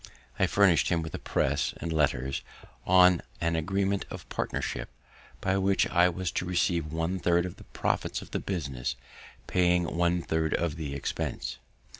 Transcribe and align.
I 0.39 0.47
furnish'd 0.47 0.89
him 0.89 1.03
with 1.03 1.13
a 1.13 1.19
press 1.19 1.75
and 1.79 1.93
letters, 1.93 2.41
on 2.87 3.21
an 3.39 3.55
agreement 3.55 4.05
of 4.09 4.27
partnership, 4.29 4.89
by 5.41 5.59
which 5.59 5.85
I 5.89 6.09
was 6.09 6.31
to 6.31 6.43
receive 6.45 6.91
one 6.91 7.19
third 7.19 7.45
of 7.45 7.57
the 7.57 7.65
profits 7.65 8.19
of 8.23 8.31
the 8.31 8.39
business, 8.39 8.95
paying 9.45 9.95
one 9.95 10.23
third 10.23 10.55
of 10.55 10.75
the 10.75 10.95
expense. 10.95 11.59